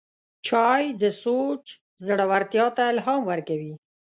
[0.47, 1.65] چای د سوچ
[2.05, 3.73] ژورتیا ته الهام ورکوي